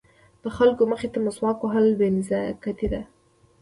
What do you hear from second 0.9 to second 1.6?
مخې ته مسواک